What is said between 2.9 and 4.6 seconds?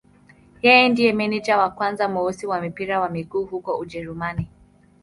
wa miguu huko Ujerumani.